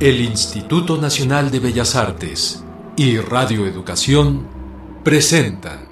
El 0.00 0.22
Instituto 0.22 0.96
Nacional 0.96 1.50
de 1.50 1.60
Bellas 1.60 1.94
Artes 1.94 2.64
y 2.96 3.18
Radio 3.18 3.66
Educación 3.66 4.46
presentan 5.04 5.90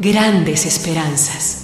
Grandes 0.00 0.64
Esperanzas. 0.64 1.63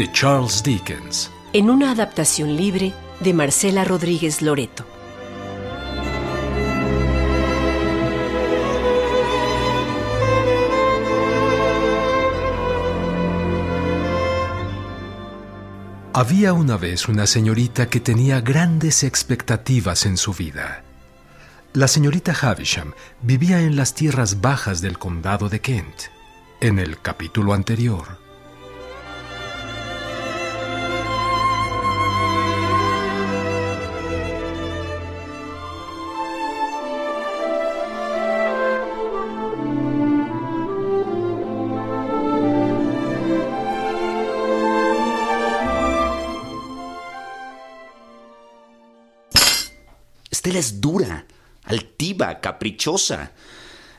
De 0.00 0.10
Charles 0.12 0.62
Dickens. 0.62 1.30
En 1.52 1.68
una 1.68 1.90
adaptación 1.90 2.56
libre 2.56 2.94
de 3.20 3.34
Marcela 3.34 3.84
Rodríguez 3.84 4.40
Loreto. 4.40 4.86
Había 16.14 16.54
una 16.54 16.78
vez 16.78 17.06
una 17.06 17.26
señorita 17.26 17.90
que 17.90 18.00
tenía 18.00 18.40
grandes 18.40 19.04
expectativas 19.04 20.06
en 20.06 20.16
su 20.16 20.32
vida. 20.32 20.82
La 21.74 21.88
señorita 21.88 22.32
Havisham 22.32 22.94
vivía 23.20 23.60
en 23.60 23.76
las 23.76 23.92
tierras 23.92 24.40
bajas 24.40 24.80
del 24.80 24.96
condado 24.96 25.50
de 25.50 25.60
Kent. 25.60 26.04
En 26.62 26.78
el 26.78 26.98
capítulo 27.02 27.52
anterior, 27.52 28.29
caprichosa. 52.40 53.32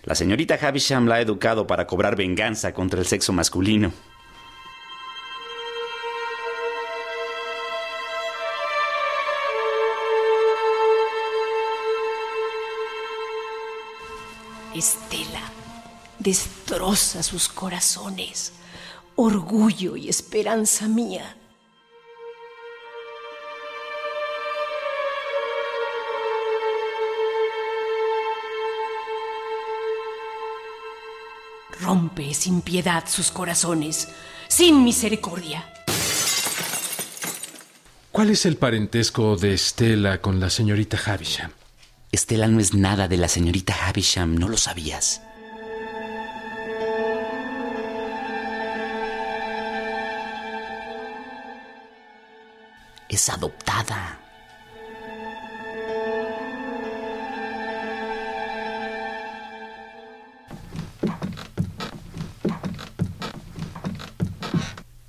La 0.03 0.15
señorita 0.15 0.55
Havisham 0.61 1.07
la 1.07 1.15
ha 1.15 1.21
educado 1.21 1.67
para 1.67 1.87
cobrar 1.87 2.15
venganza 2.15 2.73
contra 2.73 2.99
el 2.99 3.05
sexo 3.05 3.33
masculino. 3.33 3.91
Estela 14.75 15.51
destroza 16.17 17.23
sus 17.23 17.49
corazones, 17.49 18.53
orgullo 19.15 19.95
y 19.97 20.07
esperanza 20.07 20.87
mía. 20.87 21.35
Rompe 31.81 32.33
sin 32.35 32.61
piedad 32.61 33.05
sus 33.07 33.31
corazones, 33.31 34.07
sin 34.47 34.83
misericordia. 34.83 35.65
¿Cuál 38.11 38.29
es 38.29 38.45
el 38.45 38.57
parentesco 38.57 39.35
de 39.35 39.55
Estela 39.55 40.21
con 40.21 40.39
la 40.39 40.51
señorita 40.51 40.99
Havisham? 41.03 41.51
Estela 42.11 42.47
no 42.47 42.59
es 42.59 42.75
nada 42.75 43.07
de 43.07 43.17
la 43.17 43.27
señorita 43.27 43.73
Havisham, 43.87 44.35
¿no 44.35 44.47
lo 44.47 44.57
sabías? 44.57 45.23
Es 53.09 53.27
adoptada. 53.29 54.19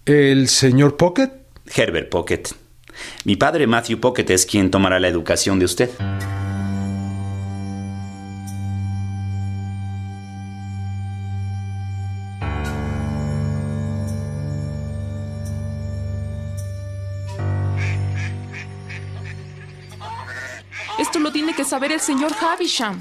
¿El 0.05 0.49
señor 0.49 0.97
Pocket? 0.97 1.31
Herbert 1.77 2.11
Pocket. 2.11 2.43
Mi 3.25 3.37
padre 3.37 3.69
Matthew 3.69 4.01
Pocket 4.01 4.25
es 4.31 4.47
quien 4.47 4.69
tomará 4.69 4.99
la 4.99 5.07
educación 5.07 5.61
de 5.61 5.65
usted. 5.65 5.91
Esto 20.99 21.21
lo 21.21 21.31
tiene 21.31 21.55
que 21.55 21.65
saber 21.65 21.93
el 21.93 22.01
señor 22.01 22.33
Havisham. 22.41 23.01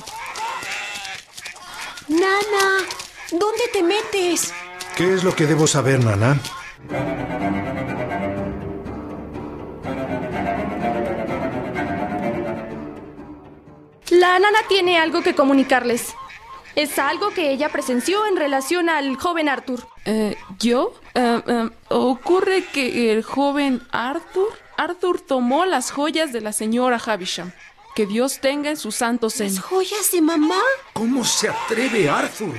Nana, 2.09 2.85
¿dónde 3.31 3.63
te 3.73 3.81
metes? 3.81 4.53
¿Qué 4.95 5.15
es 5.15 5.23
lo 5.23 5.33
que 5.33 5.47
debo 5.47 5.65
saber, 5.65 6.03
Nana? 6.03 6.39
La 14.31 14.39
nana 14.39 14.59
tiene 14.69 14.97
algo 14.97 15.21
que 15.21 15.35
comunicarles. 15.35 16.15
Es 16.77 16.97
algo 16.99 17.31
que 17.31 17.51
ella 17.51 17.67
presenció 17.67 18.25
en 18.27 18.37
relación 18.37 18.87
al 18.87 19.17
joven 19.17 19.49
Arthur. 19.49 19.85
Eh, 20.05 20.37
¿Yo? 20.57 20.93
Eh, 21.15 21.41
eh, 21.45 21.69
ocurre 21.89 22.63
que 22.63 23.11
el 23.11 23.23
joven 23.23 23.85
Arthur... 23.91 24.47
Arthur 24.77 25.19
tomó 25.19 25.65
las 25.65 25.91
joyas 25.91 26.31
de 26.31 26.39
la 26.39 26.53
señora 26.53 26.97
Havisham. 27.05 27.51
Que 27.93 28.05
Dios 28.05 28.39
tenga 28.39 28.69
en 28.69 28.77
su 28.77 28.93
santo 28.93 29.25
¿Las 29.25 29.33
seno. 29.33 29.61
joyas 29.63 30.09
de 30.13 30.21
mamá? 30.21 30.61
¿Cómo 30.93 31.25
se 31.25 31.49
atreve 31.49 32.09
Arthur? 32.09 32.55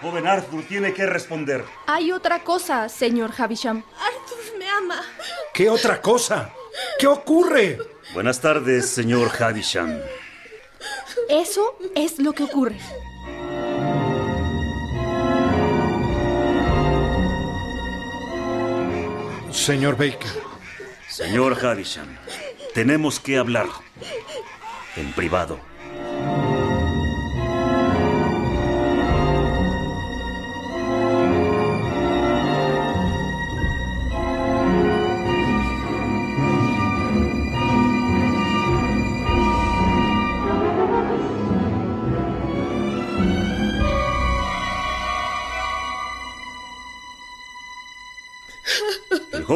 Joven 0.00 0.26
Arthur 0.26 0.62
tiene 0.62 0.94
que 0.94 1.04
responder. 1.04 1.62
Hay 1.88 2.10
otra 2.10 2.38
cosa, 2.42 2.88
señor 2.88 3.32
Havisham. 3.36 3.82
Arthur 3.98 4.58
me 4.58 4.66
ama. 4.66 5.02
¿Qué 5.52 5.68
otra 5.68 6.00
cosa? 6.00 6.54
¿Qué 6.98 7.06
ocurre? 7.06 7.76
Buenas 8.14 8.40
tardes, 8.40 8.88
señor 8.88 9.30
Havisham. 9.38 10.00
Eso 11.28 11.76
es 11.94 12.18
lo 12.18 12.32
que 12.32 12.44
ocurre. 12.44 12.78
Señor 19.52 19.96
Baker, 19.96 20.30
Señor 21.08 21.64
Havisham, 21.64 22.16
tenemos 22.74 23.20
que 23.20 23.36
hablar. 23.36 23.66
En 24.96 25.12
privado. 25.12 25.60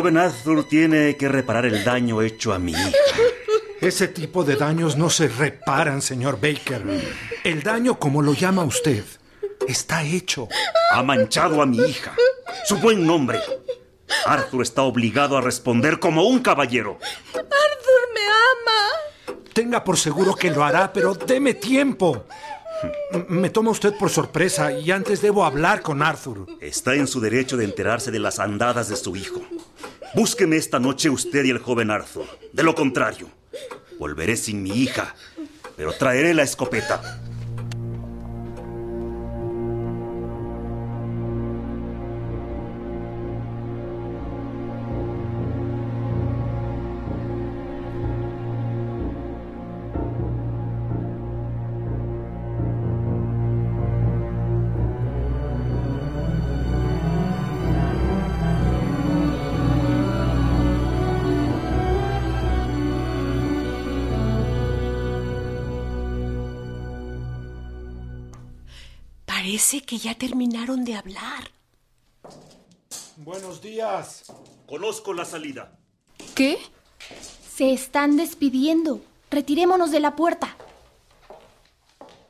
Joven 0.04 0.18
Arthur 0.18 0.68
tiene 0.68 1.16
que 1.16 1.28
reparar 1.28 1.64
el 1.64 1.82
daño 1.82 2.20
hecho 2.20 2.52
a 2.52 2.58
mi 2.58 2.72
hija. 2.72 2.90
ese 3.80 4.06
tipo 4.06 4.44
de 4.44 4.56
daños 4.56 4.98
no 4.98 5.08
se 5.08 5.28
reparan, 5.28 6.02
señor 6.02 6.34
Baker. 6.34 6.82
El 7.42 7.62
daño, 7.62 7.98
como 7.98 8.20
lo 8.20 8.34
llama 8.34 8.64
usted, 8.64 9.02
está 9.66 10.02
hecho. 10.02 10.46
Ha 10.92 11.02
manchado 11.02 11.62
a 11.62 11.64
mi 11.64 11.78
hija, 11.78 12.14
su 12.66 12.76
buen 12.76 13.06
nombre. 13.06 13.40
Arthur 14.26 14.60
está 14.60 14.82
obligado 14.82 15.38
a 15.38 15.40
responder 15.40 15.98
como 15.98 16.24
un 16.24 16.40
caballero. 16.40 16.98
Arthur 17.32 18.02
me 18.14 18.26
ama. 18.26 19.40
Tenga 19.54 19.82
por 19.84 19.96
seguro 19.96 20.34
que 20.34 20.50
lo 20.50 20.62
hará, 20.64 20.92
pero 20.92 21.14
deme 21.14 21.54
tiempo. 21.54 22.26
Me 23.28 23.48
toma 23.48 23.70
usted 23.70 23.94
por 23.96 24.10
sorpresa 24.10 24.70
y 24.72 24.90
antes 24.90 25.22
debo 25.22 25.46
hablar 25.46 25.80
con 25.80 26.02
Arthur. 26.02 26.46
Está 26.60 26.94
en 26.94 27.06
su 27.06 27.20
derecho 27.20 27.56
de 27.56 27.64
enterarse 27.64 28.10
de 28.10 28.18
las 28.18 28.38
andadas 28.38 28.90
de 28.90 28.96
su 28.96 29.16
hijo. 29.16 29.40
Búsqueme 30.14 30.56
esta 30.56 30.78
noche 30.78 31.10
usted 31.10 31.44
y 31.44 31.50
el 31.50 31.58
joven 31.58 31.90
Arthur. 31.90 32.26
De 32.52 32.62
lo 32.62 32.76
contrario, 32.76 33.28
volveré 33.98 34.36
sin 34.36 34.62
mi 34.62 34.70
hija, 34.70 35.14
pero 35.76 35.92
traeré 35.92 36.34
la 36.34 36.44
escopeta. 36.44 37.20
Parece 69.44 69.82
que 69.82 69.98
ya 69.98 70.14
terminaron 70.14 70.86
de 70.86 70.94
hablar. 70.94 71.50
Buenos 73.18 73.60
días. 73.60 74.32
Conozco 74.66 75.12
la 75.12 75.26
salida. 75.26 75.78
¿Qué? 76.34 76.56
Se 77.54 77.70
están 77.74 78.16
despidiendo. 78.16 79.04
Retirémonos 79.30 79.90
de 79.90 80.00
la 80.00 80.16
puerta. 80.16 80.56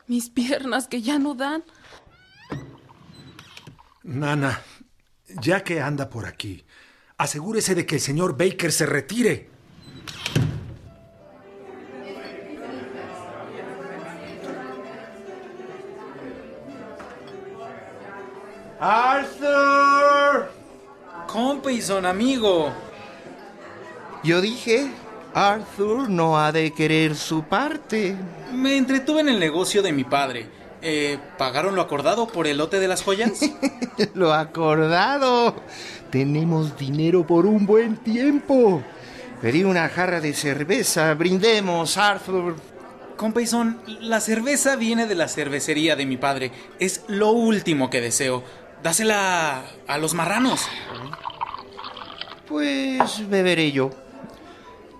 Mis 0.08 0.28
piernas 0.28 0.88
que 0.88 1.02
ya 1.02 1.20
no 1.20 1.36
dan. 1.36 1.62
Nana, 4.02 4.60
ya 5.40 5.62
que 5.62 5.80
anda 5.80 6.10
por 6.10 6.26
aquí, 6.26 6.64
asegúrese 7.16 7.76
de 7.76 7.86
que 7.86 7.94
el 7.94 8.00
señor 8.00 8.36
Baker 8.36 8.72
se 8.72 8.86
retire. 8.86 9.53
¡Arthur! 18.80 20.50
Compison, 21.26 22.06
amigo. 22.06 22.72
Yo 24.22 24.40
dije, 24.40 24.90
Arthur 25.34 26.08
no 26.08 26.38
ha 26.38 26.52
de 26.52 26.72
querer 26.72 27.14
su 27.16 27.42
parte. 27.44 28.16
Me 28.52 28.76
entretuve 28.76 29.20
en 29.20 29.28
el 29.28 29.38
negocio 29.40 29.82
de 29.82 29.92
mi 29.92 30.04
padre. 30.04 30.46
Eh, 30.80 31.18
¿Pagaron 31.38 31.74
lo 31.74 31.82
acordado 31.82 32.26
por 32.28 32.46
el 32.46 32.58
lote 32.58 32.78
de 32.78 32.88
las 32.88 33.02
joyas? 33.02 33.40
Lo 34.14 34.34
acordado. 34.34 35.54
Tenemos 36.10 36.76
dinero 36.76 37.26
por 37.26 37.46
un 37.46 37.64
buen 37.64 37.96
tiempo. 37.96 38.82
Pedí 39.40 39.64
una 39.64 39.88
jarra 39.88 40.20
de 40.20 40.34
cerveza. 40.34 41.14
Brindemos, 41.14 41.96
Arthur. 41.96 42.56
Compison, 43.16 43.78
la 44.00 44.20
cerveza 44.20 44.76
viene 44.76 45.06
de 45.06 45.14
la 45.14 45.28
cervecería 45.28 45.96
de 45.96 46.04
mi 46.06 46.16
padre. 46.16 46.50
Es 46.78 47.04
lo 47.08 47.30
último 47.30 47.88
que 47.88 48.00
deseo. 48.00 48.42
Dásela 48.84 49.64
a 49.88 49.96
los 49.96 50.12
marranos. 50.12 50.60
Pues 52.46 53.26
beberé 53.30 53.72
yo. 53.72 53.90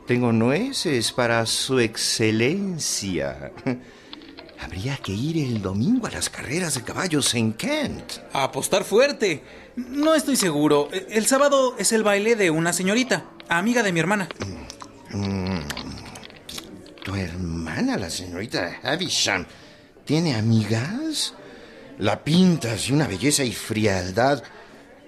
Tengo 0.07 0.33
nueces 0.33 1.13
para 1.13 1.45
su 1.45 1.79
excelencia. 1.81 3.53
Habría 4.63 4.97
que 4.97 5.13
ir 5.13 5.37
el 5.37 5.61
domingo 5.61 6.07
a 6.07 6.13
las 6.13 6.31
carreras 6.31 6.77
de 6.77 6.83
caballos 6.83 7.35
en 7.35 7.53
Kent. 7.53 8.21
A 8.33 8.45
apostar 8.45 8.85
fuerte. 8.85 9.45
No 9.77 10.15
estoy 10.15 10.37
seguro. 10.37 10.89
El 10.91 11.27
sábado 11.27 11.75
es 11.77 11.93
el 11.93 12.03
baile 12.03 12.37
de 12.37 12.51
una 12.51 12.73
señorita, 12.73 13.27
amiga 13.51 13.83
de 13.83 13.93
mi 13.93 14.01
hermana. 14.01 14.31
Mm, 15.11 15.59
¿Tu 17.05 17.15
hermana, 17.15 17.99
la 17.99 18.09
señorita 18.09 18.81
Havisham, 18.83 19.45
tiene 20.07 20.37
amigas? 20.37 21.35
La 21.99 22.25
pintas 22.25 22.89
de 22.89 22.95
una 22.95 23.07
belleza 23.07 23.45
y 23.45 23.53
frialdad 23.53 24.43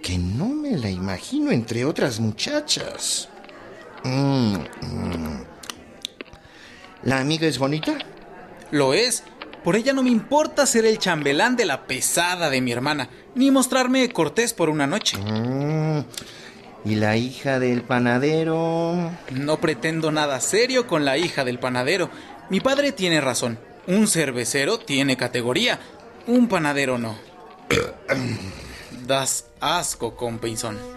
que 0.03 0.19
no 0.19 0.47
me 0.47 0.77
la 0.77 0.89
imagino 0.89 1.51
entre 1.51 1.85
otras 1.85 2.21
muchachas. 2.21 3.29
Mm, 4.05 4.57
mm. 4.83 5.45
¿La 7.03 7.19
amiga 7.19 7.47
es 7.47 7.59
bonita? 7.59 7.99
Lo 8.71 8.95
es. 8.95 9.25
Por 9.65 9.75
ella 9.75 9.93
no 9.93 10.05
me 10.05 10.11
importa 10.11 10.65
ser 10.65 10.87
el 10.87 10.99
chambelán 10.99 11.57
de 11.57 11.65
la 11.65 11.89
pesada 11.89 12.51
de 12.51 12.61
mi 12.61 12.71
hermana, 12.71 13.09
ni 13.35 13.51
mostrarme 13.51 14.09
cortés 14.11 14.53
por 14.53 14.71
una 14.71 14.87
noche. 14.87 15.17
Mm, 15.19 16.05
¿Y 16.85 16.95
la 16.95 17.17
hija 17.17 17.59
del 17.59 17.83
panadero? 17.83 19.11
No 19.33 19.61
pretendo 19.61 20.13
nada 20.13 20.41
serio 20.41 20.87
con 20.87 21.05
la 21.05 21.19
hija 21.19 21.45
del 21.45 21.59
panadero. 21.59 22.11
Mi 22.49 22.61
padre 22.61 22.93
tiene 22.93 23.21
razón. 23.21 23.59
Un 23.89 24.07
cervecero 24.07 24.79
tiene 24.79 25.17
categoría, 25.17 25.81
un 26.27 26.49
panadero 26.49 26.99
no. 26.99 27.17
das 29.07 29.47
asco, 29.61 30.17
compinson. 30.17 30.96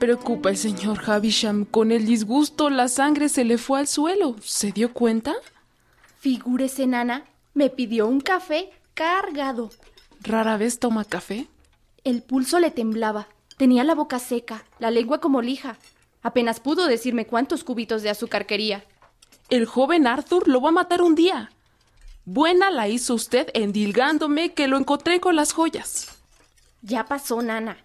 Preocupa 0.00 0.48
el 0.48 0.56
señor 0.56 0.98
Havisham. 1.06 1.64
Con 1.64 1.92
el 1.92 2.06
disgusto 2.06 2.70
la 2.70 2.88
sangre 2.88 3.28
se 3.28 3.44
le 3.44 3.58
fue 3.58 3.78
al 3.78 3.86
suelo. 3.86 4.34
¿Se 4.42 4.72
dio 4.72 4.92
cuenta? 4.92 5.34
Figúrese, 6.18 6.86
Nana, 6.88 7.26
me 7.54 7.70
pidió 7.70 8.08
un 8.08 8.20
café 8.20 8.70
cargado. 8.94 9.70
¿Rara 10.22 10.56
vez 10.56 10.80
toma 10.80 11.04
café? 11.04 11.46
El 12.02 12.22
pulso 12.22 12.58
le 12.58 12.70
temblaba. 12.70 13.28
Tenía 13.58 13.84
la 13.84 13.94
boca 13.94 14.18
seca, 14.18 14.64
la 14.78 14.90
lengua 14.90 15.20
como 15.20 15.42
lija. 15.42 15.76
Apenas 16.22 16.60
pudo 16.60 16.86
decirme 16.86 17.26
cuántos 17.26 17.62
cubitos 17.62 18.02
de 18.02 18.10
azúcar 18.10 18.46
quería. 18.46 18.84
El 19.50 19.66
joven 19.66 20.06
Arthur 20.06 20.48
lo 20.48 20.62
va 20.62 20.70
a 20.70 20.72
matar 20.72 21.02
un 21.02 21.14
día. 21.14 21.52
Buena 22.24 22.70
la 22.70 22.88
hizo 22.88 23.14
usted 23.14 23.50
endilgándome 23.52 24.54
que 24.54 24.66
lo 24.66 24.78
encontré 24.78 25.20
con 25.20 25.36
las 25.36 25.52
joyas. 25.52 26.08
Ya 26.80 27.04
pasó, 27.04 27.42
Nana. 27.42 27.76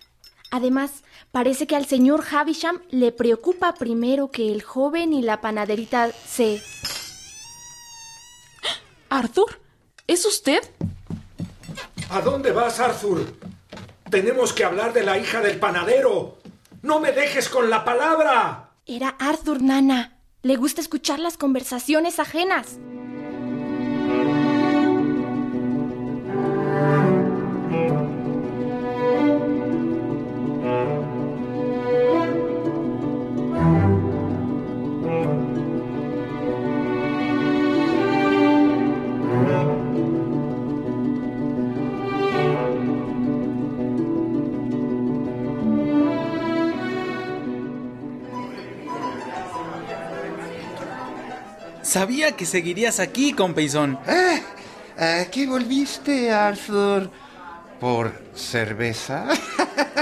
Además, 0.56 1.04
parece 1.34 1.68
que 1.68 1.76
al 1.76 1.86
señor 1.86 2.24
Havisham 2.32 2.80
le 2.90 3.12
preocupa 3.12 3.74
primero 3.74 4.32
que 4.32 4.54
el 4.54 4.64
joven 4.64 5.12
y 5.12 5.22
la 5.22 5.42
panaderita 5.42 6.14
se... 6.14 6.62
¿Arthur? 9.10 9.60
¿Es 10.08 10.26
usted? 10.26 10.60
¿A 12.10 12.22
dónde 12.22 12.54
vas, 12.54 12.80
Arthur? 12.80 13.36
Tenemos 14.10 14.54
que 14.54 14.64
hablar 14.64 14.94
de 14.94 15.04
la 15.04 15.18
hija 15.18 15.42
del 15.42 15.60
panadero. 15.60 16.38
No 16.82 17.02
me 17.02 17.12
dejes 17.12 17.50
con 17.50 17.70
la 17.70 17.84
palabra. 17.84 18.70
Era 18.86 19.10
Arthur, 19.20 19.62
Nana. 19.62 20.20
Le 20.42 20.56
gusta 20.56 20.80
escuchar 20.80 21.20
las 21.20 21.36
conversaciones 21.36 22.18
ajenas. 22.18 22.80
Sabía 51.96 52.34
que 52.34 52.46
seguirías 52.46 53.00
aquí, 53.00 53.32
compeyson. 53.32 53.98
Ah, 54.06 55.22
¿A 55.22 55.32
qué 55.32 55.48
volviste, 55.48 56.30
Arthur? 56.30 57.10
¿Por 57.80 58.12
cerveza? 58.36 59.26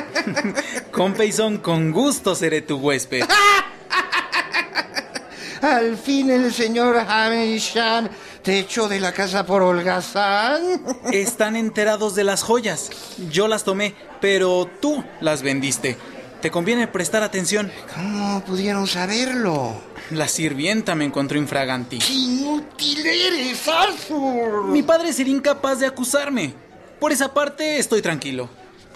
compeyson, 0.91 1.59
con 1.59 1.91
gusto 1.91 2.33
seré 2.33 2.63
tu 2.63 2.77
huésped. 2.77 3.21
Al 5.61 5.95
fin 5.95 6.31
el 6.31 6.51
señor 6.51 6.97
Havisham 6.97 8.09
te 8.41 8.57
echó 8.57 8.87
de 8.87 8.99
la 8.99 9.11
casa 9.11 9.45
por 9.45 9.61
holgazán. 9.61 10.63
Están 11.13 11.55
enterados 11.55 12.15
de 12.15 12.23
las 12.23 12.41
joyas. 12.41 12.89
Yo 13.29 13.47
las 13.47 13.65
tomé, 13.65 13.93
pero 14.19 14.67
tú 14.81 15.03
las 15.21 15.43
vendiste. 15.43 15.95
Te 16.41 16.49
conviene 16.49 16.87
prestar 16.87 17.21
atención. 17.21 17.71
¿Cómo 17.93 18.43
pudieron 18.43 18.87
saberlo? 18.87 19.92
La 20.13 20.27
sirvienta 20.27 20.93
me 20.93 21.05
encontró 21.05 21.39
infraganti. 21.39 21.97
¡Qué 21.97 22.13
inútil 22.13 23.05
eres, 23.05 23.67
Arthur! 23.67 24.65
Mi 24.65 24.83
padre 24.83 25.11
sería 25.11 25.33
incapaz 25.33 25.79
de 25.79 25.87
acusarme. 25.87 26.53
Por 26.99 27.11
esa 27.11 27.33
parte 27.33 27.79
estoy 27.79 28.01
tranquilo. 28.01 28.47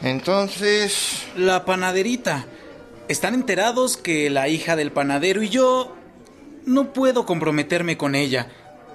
Entonces... 0.04 1.24
La 1.36 1.66
panaderita. 1.66 2.46
Están 3.08 3.34
enterados 3.34 3.98
que 3.98 4.30
la 4.30 4.48
hija 4.48 4.76
del 4.76 4.92
panadero 4.92 5.42
y 5.42 5.50
yo... 5.50 5.96
No 6.66 6.94
puedo 6.94 7.26
comprometerme 7.26 7.98
con 7.98 8.14
ella. 8.14 8.50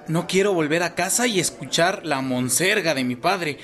No 0.07 0.27
quiero 0.27 0.53
volver 0.53 0.81
a 0.83 0.95
casa 0.95 1.27
y 1.27 1.39
escuchar 1.39 2.05
la 2.05 2.21
monserga 2.21 2.93
de 2.93 3.03
mi 3.03 3.15
padre. 3.15 3.57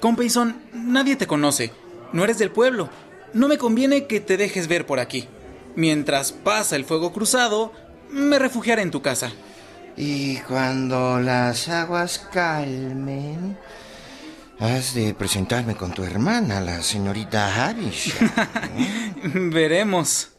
Compeyson, 0.00 0.60
nadie 0.72 1.16
te 1.16 1.26
conoce. 1.26 1.72
No 2.12 2.22
eres 2.22 2.38
del 2.38 2.52
pueblo. 2.52 2.90
No 3.32 3.48
me 3.48 3.58
conviene 3.58 4.06
que 4.06 4.20
te 4.20 4.36
dejes 4.36 4.68
ver 4.68 4.86
por 4.86 5.00
aquí. 5.00 5.28
Mientras 5.74 6.32
pasa 6.32 6.76
el 6.76 6.84
fuego 6.84 7.12
cruzado, 7.12 7.72
me 8.10 8.38
refugiaré 8.38 8.82
en 8.82 8.90
tu 8.90 9.02
casa. 9.02 9.30
Y 9.96 10.36
cuando 10.38 11.18
las 11.18 11.68
aguas 11.68 12.18
calmen, 12.32 13.58
has 14.60 14.94
de 14.94 15.14
presentarme 15.14 15.74
con 15.74 15.92
tu 15.92 16.04
hermana, 16.04 16.60
la 16.60 16.82
señorita 16.82 17.68
Hamish. 17.68 18.14
Veremos. 19.34 20.30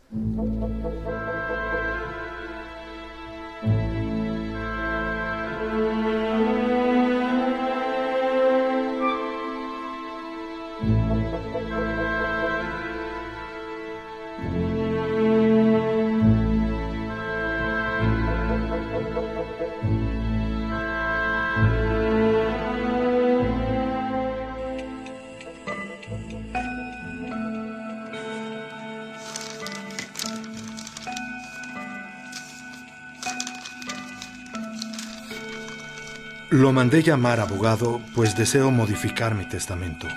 Lo 36.51 36.73
mandé 36.73 37.03
llamar 37.03 37.39
abogado, 37.39 38.01
pues 38.15 38.35
deseo 38.35 38.71
modificar 38.71 39.35
mi 39.35 39.47
testamento. 39.47 40.07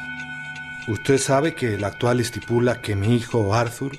Usted 0.89 1.19
sabe 1.19 1.55
que 1.55 1.75
el 1.75 1.85
actual 1.85 2.21
estipula 2.21 2.81
que 2.81 2.97
mi 2.97 3.15
hijo 3.15 3.55
Arthur 3.55 3.99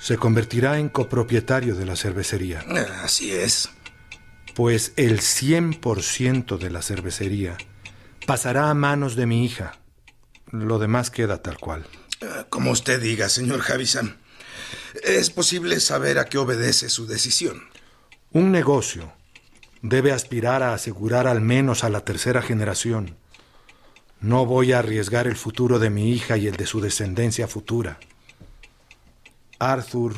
se 0.00 0.16
convertirá 0.16 0.78
en 0.78 0.88
copropietario 0.88 1.74
de 1.74 1.84
la 1.84 1.94
cervecería. 1.94 2.64
Así 3.02 3.32
es. 3.32 3.68
Pues 4.54 4.94
el 4.96 5.20
100% 5.20 6.56
de 6.56 6.70
la 6.70 6.80
cervecería 6.80 7.58
pasará 8.26 8.70
a 8.70 8.74
manos 8.74 9.14
de 9.14 9.26
mi 9.26 9.44
hija. 9.44 9.78
Lo 10.50 10.78
demás 10.78 11.10
queda 11.10 11.42
tal 11.42 11.58
cual. 11.58 11.86
Como 12.48 12.70
usted 12.70 12.98
diga, 12.98 13.28
señor 13.28 13.60
Javisham. 13.60 14.16
Es 15.04 15.28
posible 15.28 15.80
saber 15.80 16.18
a 16.18 16.24
qué 16.24 16.38
obedece 16.38 16.88
su 16.88 17.06
decisión. 17.06 17.64
Un 18.30 18.52
negocio 18.52 19.12
debe 19.82 20.12
aspirar 20.12 20.62
a 20.62 20.72
asegurar 20.74 21.26
al 21.26 21.40
menos 21.40 21.84
a 21.84 21.90
la 21.90 22.00
tercera 22.00 22.40
generación. 22.40 23.16
No 24.20 24.46
voy 24.46 24.72
a 24.72 24.78
arriesgar 24.78 25.26
el 25.26 25.36
futuro 25.36 25.78
de 25.80 25.90
mi 25.90 26.12
hija 26.12 26.36
y 26.36 26.46
el 26.46 26.56
de 26.56 26.66
su 26.66 26.80
descendencia 26.80 27.48
futura. 27.48 27.98
Arthur 29.58 30.14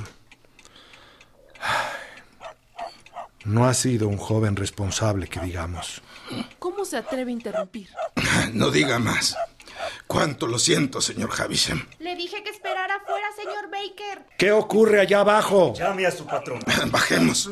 no 3.44 3.66
ha 3.66 3.74
sido 3.74 4.08
un 4.08 4.18
joven 4.18 4.56
responsable, 4.56 5.26
que 5.28 5.40
digamos. 5.40 6.02
¿Cómo 6.58 6.84
se 6.84 6.96
atreve 6.98 7.30
a 7.30 7.34
interrumpir? 7.34 7.88
No 8.52 8.70
diga 8.70 8.98
más. 8.98 9.36
Cuánto 10.06 10.46
lo 10.46 10.58
siento, 10.58 11.00
señor 11.00 11.30
Havisham. 11.38 11.86
Le 11.98 12.14
dije 12.14 12.42
que 12.42 12.50
esperara 12.50 12.96
afuera, 12.96 13.26
señor 13.36 13.70
Baker. 13.70 14.26
¿Qué 14.38 14.52
ocurre 14.52 15.00
allá 15.00 15.20
abajo? 15.20 15.74
Llame 15.74 16.06
a 16.06 16.10
su 16.10 16.26
patrón. 16.26 16.60
Bajemos. 16.90 17.50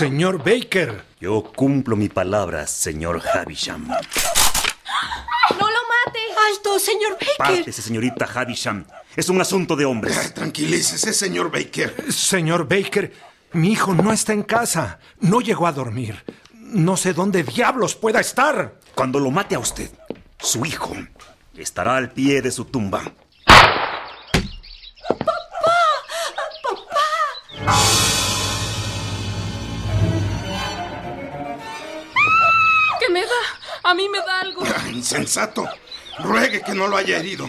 Señor 0.00 0.38
Baker. 0.38 1.04
Yo 1.20 1.42
cumplo 1.42 1.94
mi 1.94 2.08
palabra, 2.08 2.66
señor 2.66 3.20
Havisham. 3.34 3.86
¡No 3.86 3.96
lo 5.58 5.80
mate! 5.92 6.20
¡Alto, 6.48 6.78
señor 6.78 7.18
Baker! 7.20 7.36
Pártese, 7.36 7.82
señorita 7.82 8.24
Havisham. 8.24 8.86
Es 9.14 9.28
un 9.28 9.42
asunto 9.42 9.76
de 9.76 9.84
hombres. 9.84 10.32
Tranquilícese, 10.32 11.12
señor 11.12 11.50
Baker. 11.50 12.10
Señor 12.10 12.66
Baker, 12.66 13.12
mi 13.52 13.72
hijo 13.72 13.92
no 13.92 14.10
está 14.10 14.32
en 14.32 14.42
casa. 14.42 15.00
No 15.20 15.42
llegó 15.42 15.66
a 15.66 15.72
dormir. 15.72 16.24
No 16.54 16.96
sé 16.96 17.12
dónde 17.12 17.42
diablos 17.42 17.94
pueda 17.94 18.20
estar. 18.20 18.80
Cuando 18.94 19.20
lo 19.20 19.30
mate 19.30 19.54
a 19.54 19.58
usted, 19.58 19.90
su 20.38 20.64
hijo 20.64 20.96
estará 21.58 21.96
al 21.96 22.10
pie 22.10 22.40
de 22.40 22.50
su 22.50 22.64
tumba. 22.64 23.02
Insensato. 35.00 35.66
Ruegue 36.18 36.60
que 36.60 36.74
no 36.74 36.86
lo 36.86 36.96
haya 36.98 37.16
herido. 37.18 37.48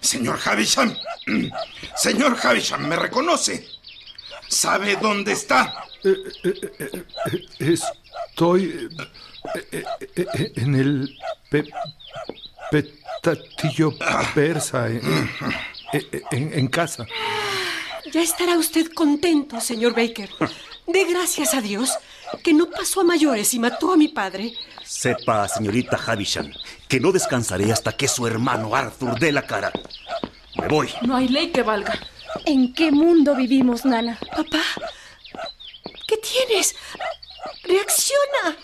Señor 0.00 0.38
Havisham. 0.44 0.94
Señor 1.96 2.36
Havisham, 2.40 2.86
¿me 2.86 2.94
reconoce? 2.96 3.66
¿Sabe 4.48 4.96
dónde 4.96 5.32
está? 5.32 5.84
Estoy 7.58 8.88
eh, 9.54 9.64
eh, 9.72 9.84
eh, 10.16 10.52
en 10.56 10.74
el 10.76 11.18
pe- 11.50 11.68
petatillo 12.70 13.92
persa, 14.34 14.88
en, 14.88 15.02
en- 16.30 16.52
en 16.58 16.68
casa. 16.68 17.04
Ya 18.12 18.22
estará 18.22 18.56
usted 18.56 18.86
contento, 18.94 19.60
señor 19.60 19.94
Baker. 19.94 20.30
De 20.86 21.04
gracias 21.04 21.52
a 21.54 21.60
Dios 21.60 21.90
que 22.42 22.54
no 22.54 22.70
pasó 22.70 23.00
a 23.00 23.04
mayores 23.04 23.52
y 23.52 23.58
mató 23.58 23.92
a 23.92 23.96
mi 23.96 24.08
padre. 24.08 24.52
Sepa, 24.88 25.46
señorita 25.48 25.98
Havisham, 26.06 26.50
que 26.88 26.98
no 26.98 27.12
descansaré 27.12 27.70
hasta 27.70 27.92
que 27.94 28.08
su 28.08 28.26
hermano 28.26 28.74
Arthur 28.74 29.18
dé 29.18 29.32
la 29.32 29.42
cara. 29.46 29.70
Me 30.56 30.66
voy. 30.66 30.88
No 31.02 31.14
hay 31.14 31.28
ley 31.28 31.50
que 31.52 31.62
valga. 31.62 31.92
¿En 32.46 32.72
qué 32.72 32.90
mundo 32.90 33.34
vivimos, 33.36 33.84
Nana? 33.84 34.18
Papá, 34.34 34.62
¿qué 36.06 36.16
tienes? 36.16 36.74
Reacciona. 37.64 38.56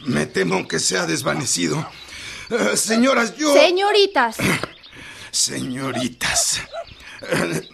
Me 0.00 0.26
temo 0.26 0.68
que 0.68 0.78
se 0.78 0.98
ha 0.98 1.06
desvanecido. 1.06 1.90
Eh, 2.50 2.76
señoras, 2.76 3.34
yo... 3.36 3.52
Señoritas. 3.54 4.36
Señoritas. 5.30 6.60
eh, 7.22 7.68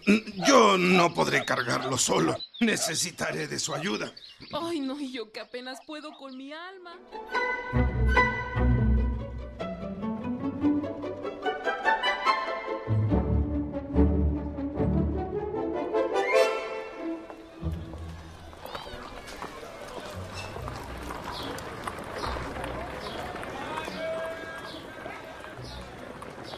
Yo 0.46 0.78
no 0.78 1.12
podré 1.12 1.44
cargarlo 1.44 1.98
solo. 1.98 2.36
Necesitaré 2.60 3.48
de 3.48 3.58
su 3.58 3.74
ayuda. 3.74 4.12
Ay, 4.52 4.80
no, 4.80 5.00
y 5.00 5.12
yo 5.12 5.32
que 5.32 5.40
apenas 5.40 5.78
puedo 5.86 6.12
con 6.12 6.36
mi 6.36 6.52
alma. 6.52 6.96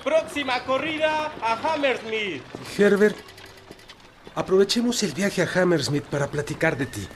Próxima 0.02 0.64
corrida 0.64 1.32
a 1.42 1.74
Hammersmith. 1.74 2.42
Herbert, 2.78 3.16
aprovechemos 4.34 5.02
el 5.02 5.12
viaje 5.12 5.42
a 5.42 5.48
Hammersmith 5.52 6.04
para 6.04 6.28
platicar 6.28 6.76
de 6.76 6.86
ti. 6.86 7.08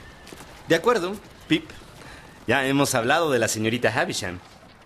De 0.67 0.75
acuerdo, 0.75 1.15
Pip. 1.47 1.69
Ya 2.47 2.65
hemos 2.67 2.95
hablado 2.95 3.31
de 3.31 3.39
la 3.39 3.47
señorita 3.47 3.89
Havisham. 3.93 4.39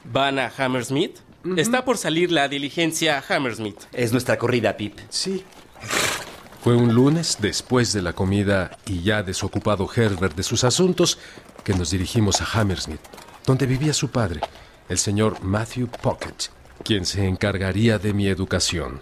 ¿Van 0.03 0.39
a 0.39 0.51
Hammersmith? 0.57 1.17
Está 1.55 1.85
por 1.85 1.97
salir 1.97 2.31
la 2.31 2.47
diligencia 2.47 3.17
a 3.17 3.23
Hammersmith. 3.35 3.79
Es 3.93 4.11
nuestra 4.11 4.37
corrida, 4.37 4.75
Pip. 4.77 4.97
Sí, 5.09 5.43
Fue 6.63 6.75
un 6.75 6.93
lunes, 6.93 7.37
después 7.39 7.93
de 7.93 8.01
la 8.01 8.13
comida 8.13 8.77
y 8.85 9.01
ya 9.01 9.23
desocupado 9.23 9.87
Herbert 9.95 10.35
de 10.35 10.43
sus 10.43 10.63
asuntos, 10.63 11.17
que 11.63 11.73
nos 11.73 11.91
dirigimos 11.91 12.41
a 12.41 12.45
Hammersmith, 12.59 12.99
donde 13.45 13.65
vivía 13.65 13.93
su 13.93 14.09
padre, 14.09 14.41
el 14.89 14.97
señor 14.97 15.41
Matthew 15.41 15.87
Pocket, 15.87 16.35
quien 16.83 17.05
se 17.05 17.25
encargaría 17.25 17.99
de 17.99 18.13
mi 18.13 18.27
educación. 18.27 19.01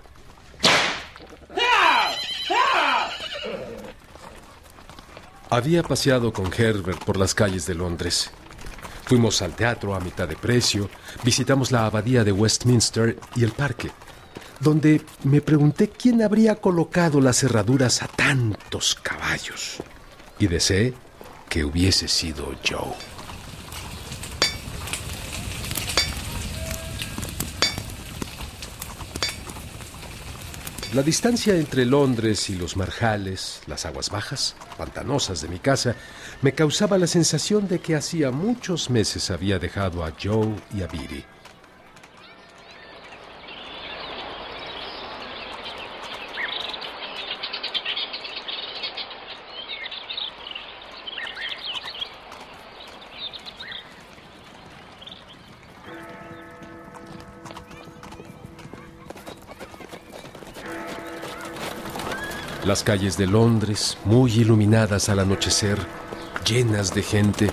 Había 5.55 5.83
paseado 5.83 6.33
con 6.33 6.51
Herbert 6.51 7.05
por 7.05 7.15
las 7.15 7.33
calles 7.33 7.65
de 7.65 7.75
Londres. 7.75 8.29
Fuimos 9.05 9.41
al 9.41 9.55
teatro 9.55 9.95
a 9.95 10.01
mitad 10.01 10.27
de 10.27 10.35
precio, 10.35 10.89
visitamos 11.23 11.71
la 11.71 11.85
abadía 11.85 12.25
de 12.25 12.33
Westminster 12.33 13.17
y 13.37 13.45
el 13.45 13.53
parque, 13.53 13.89
donde 14.59 15.01
me 15.23 15.39
pregunté 15.39 15.87
quién 15.87 16.21
habría 16.21 16.55
colocado 16.55 17.21
las 17.21 17.37
cerraduras 17.37 18.03
a 18.03 18.07
tantos 18.07 18.95
caballos. 18.95 19.77
Y 20.39 20.47
deseé 20.47 20.93
que 21.47 21.63
hubiese 21.63 22.09
sido 22.09 22.53
Joe. 22.67 23.14
La 30.95 31.03
distancia 31.03 31.53
entre 31.57 31.83
Londres 31.83 32.49
y 32.49 32.55
los 32.55 32.77
marjales, 32.77 33.59
las 33.67 33.85
aguas 33.85 34.09
bajas, 34.09 34.55
pantanosas 34.77 35.41
de 35.41 35.49
mi 35.49 35.59
casa, 35.59 35.93
me 36.41 36.53
causaba 36.53 36.97
la 36.97 37.05
sensación 37.05 37.67
de 37.67 37.79
que 37.79 37.97
hacía 37.97 38.31
muchos 38.31 38.89
meses 38.89 39.29
había 39.29 39.59
dejado 39.59 40.05
a 40.05 40.13
Joe 40.17 40.55
y 40.73 40.83
a 40.83 40.87
Biddy. 40.87 41.25
Las 62.65 62.81
calles 62.83 63.15
de 63.15 63.27
Londres, 63.27 63.95
muy 64.05 64.31
iluminadas 64.31 65.09
al 65.09 65.19
anochecer, 65.19 65.77
llenas 66.47 66.95
de 66.95 67.03
gente, 67.03 67.51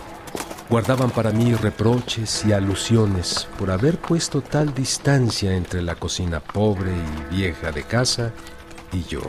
guardaban 0.70 1.10
para 1.10 1.32
mí 1.32 1.54
reproches 1.54 2.46
y 2.46 2.52
alusiones 2.54 3.46
por 3.58 3.70
haber 3.70 3.98
puesto 3.98 4.40
tal 4.40 4.72
distancia 4.72 5.54
entre 5.54 5.82
la 5.82 5.96
cocina 5.96 6.40
pobre 6.40 6.92
y 7.30 7.34
vieja 7.34 7.70
de 7.72 7.82
casa 7.82 8.32
y 8.90 9.04
yo. 9.04 9.20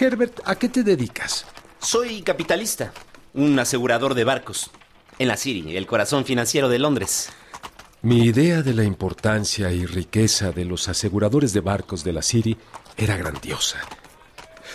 Herbert, 0.00 0.40
¿a 0.46 0.54
qué 0.54 0.70
te 0.70 0.82
dedicas? 0.82 1.44
Soy 1.78 2.22
capitalista, 2.22 2.94
un 3.34 3.58
asegurador 3.58 4.14
de 4.14 4.24
barcos 4.24 4.70
en 5.18 5.28
la 5.28 5.36
City, 5.36 5.76
el 5.76 5.86
corazón 5.86 6.24
financiero 6.24 6.68
de 6.68 6.78
Londres. 6.78 7.30
Mi 8.02 8.24
idea 8.24 8.62
de 8.62 8.74
la 8.74 8.84
importancia 8.84 9.72
y 9.72 9.86
riqueza 9.86 10.52
de 10.52 10.64
los 10.64 10.88
aseguradores 10.88 11.52
de 11.52 11.60
barcos 11.60 12.04
de 12.04 12.12
la 12.12 12.22
City 12.22 12.56
era 12.96 13.16
grandiosa. 13.16 13.78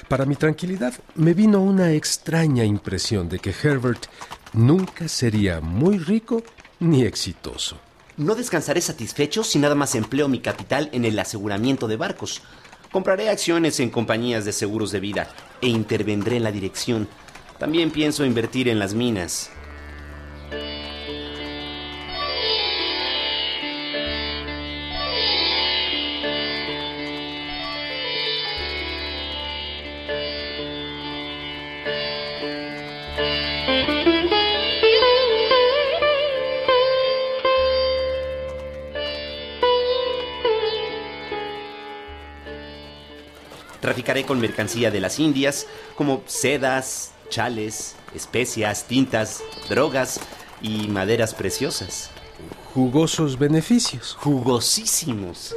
Para 0.07 0.25
mi 0.25 0.35
tranquilidad 0.35 0.93
me 1.15 1.33
vino 1.33 1.61
una 1.61 1.91
extraña 1.93 2.65
impresión 2.65 3.29
de 3.29 3.39
que 3.39 3.53
Herbert 3.63 4.07
nunca 4.53 5.07
sería 5.07 5.61
muy 5.61 5.97
rico 5.97 6.43
ni 6.79 7.03
exitoso. 7.03 7.77
No 8.17 8.35
descansaré 8.35 8.81
satisfecho 8.81 9.43
si 9.43 9.59
nada 9.59 9.75
más 9.75 9.95
empleo 9.95 10.27
mi 10.27 10.39
capital 10.39 10.89
en 10.91 11.05
el 11.05 11.17
aseguramiento 11.17 11.87
de 11.87 11.95
barcos. 11.95 12.41
Compraré 12.91 13.29
acciones 13.29 13.79
en 13.79 13.89
compañías 13.89 14.43
de 14.43 14.51
seguros 14.51 14.91
de 14.91 14.99
vida 14.99 15.29
e 15.61 15.67
intervendré 15.67 16.37
en 16.37 16.43
la 16.43 16.51
dirección. 16.51 17.07
También 17.57 17.91
pienso 17.91 18.25
invertir 18.25 18.67
en 18.67 18.79
las 18.79 18.93
minas. 18.93 19.51
Traficaré 44.01 44.25
con 44.25 44.41
mercancía 44.41 44.89
de 44.89 44.99
las 44.99 45.19
Indias, 45.19 45.67
como 45.95 46.23
sedas, 46.25 47.11
chales, 47.29 47.93
especias, 48.15 48.85
tintas, 48.85 49.43
drogas 49.69 50.19
y 50.59 50.87
maderas 50.87 51.35
preciosas. 51.35 52.09
Jugosos 52.73 53.37
beneficios. 53.37 54.17
Jugosísimos. 54.19 55.53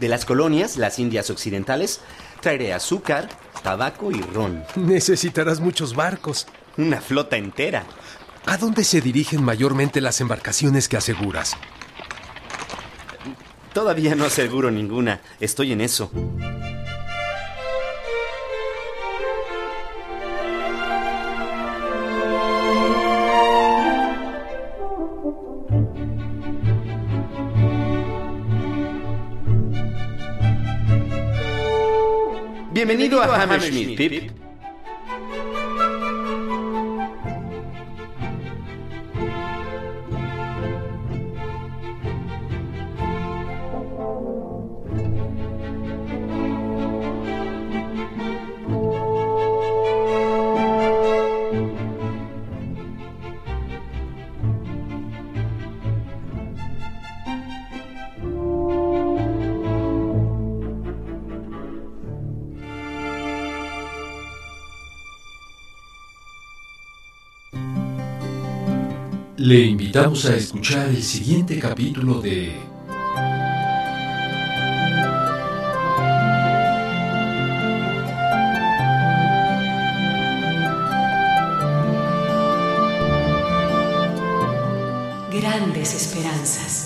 De 0.00 0.08
las 0.08 0.24
colonias, 0.24 0.78
las 0.78 0.98
Indias 0.98 1.28
Occidentales, 1.28 2.00
traeré 2.40 2.72
azúcar, 2.72 3.28
tabaco 3.62 4.10
y 4.10 4.22
ron. 4.22 4.64
Necesitarás 4.74 5.60
muchos 5.60 5.94
barcos. 5.94 6.46
Una 6.78 7.02
flota 7.02 7.36
entera. 7.36 7.84
¿A 8.46 8.56
dónde 8.56 8.84
se 8.84 9.02
dirigen 9.02 9.44
mayormente 9.44 10.00
las 10.00 10.22
embarcaciones 10.22 10.88
que 10.88 10.96
aseguras? 10.96 11.54
Todavía 13.74 14.14
no 14.14 14.24
aseguro 14.24 14.70
ninguna. 14.70 15.20
Estoy 15.38 15.72
en 15.72 15.82
eso. 15.82 16.10
Bienvenido 33.10 33.34
a 33.34 33.42
Hammersmith, 33.42 33.96
Pip. 33.96 34.39
Le 69.50 69.58
invitamos 69.62 70.26
a 70.26 70.36
escuchar 70.36 70.88
el 70.90 71.02
siguiente 71.02 71.58
capítulo 71.58 72.20
de 72.20 72.52
Grandes 85.32 85.94
Esperanzas. 85.94 86.79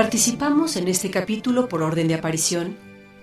Participamos 0.00 0.76
en 0.76 0.88
este 0.88 1.10
capítulo 1.10 1.68
por 1.68 1.82
orden 1.82 2.08
de 2.08 2.14
aparición 2.14 2.74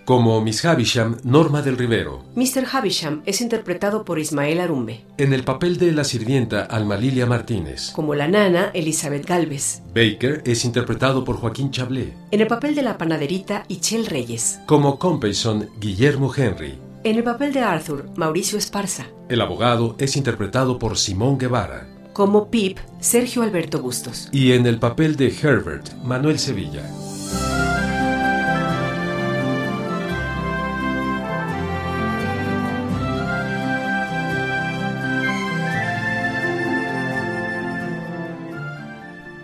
Como 0.05 0.39
Miss 0.41 0.63
Havisham, 0.63 1.17
Norma 1.23 1.63
del 1.63 1.75
Rivero. 1.75 2.23
Mr. 2.35 2.67
Havisham 2.71 3.23
es 3.25 3.41
interpretado 3.41 4.05
por 4.05 4.19
Ismael 4.19 4.59
Arumbe. 4.59 5.03
En 5.17 5.33
el 5.33 5.43
papel 5.43 5.79
de 5.79 5.91
la 5.91 6.03
sirvienta, 6.03 6.61
Alma 6.65 6.95
Lilia 6.95 7.25
Martínez. 7.25 7.89
Como 7.95 8.13
la 8.13 8.27
nana, 8.27 8.69
Elizabeth 8.75 9.25
Galvez. 9.25 9.81
Baker 9.87 10.43
es 10.45 10.65
interpretado 10.65 11.23
por 11.23 11.37
Joaquín 11.37 11.71
Chablé. 11.71 12.13
En 12.29 12.41
el 12.41 12.47
papel 12.47 12.75
de 12.75 12.83
la 12.83 12.99
panaderita, 12.99 13.65
Ichel 13.69 14.05
Reyes. 14.05 14.59
Como 14.67 14.99
Compeyson, 14.99 15.71
Guillermo 15.79 16.31
Henry. 16.31 16.77
En 17.03 17.15
el 17.15 17.23
papel 17.23 17.53
de 17.53 17.61
Arthur, 17.61 18.11
Mauricio 18.15 18.59
Esparza. 18.59 19.07
El 19.29 19.41
abogado 19.41 19.95
es 19.97 20.15
interpretado 20.15 20.77
por 20.77 20.95
Simón 20.99 21.39
Guevara. 21.39 21.87
Como 22.17 22.49
Pip, 22.49 22.79
Sergio 22.99 23.43
Alberto 23.43 23.79
Bustos. 23.79 24.27
Y 24.31 24.53
en 24.53 24.65
el 24.65 24.79
papel 24.79 25.17
de 25.17 25.27
Herbert, 25.27 25.93
Manuel 26.03 26.39
Sevilla. 26.39 26.81